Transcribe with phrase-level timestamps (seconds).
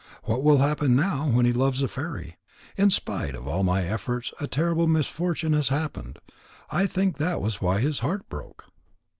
[0.23, 2.37] What will happen now, when he loves a fairy?
[2.75, 6.17] In spite of all my efforts, a terrible misfortune has happened.'
[6.71, 8.65] I think that was why his heart broke."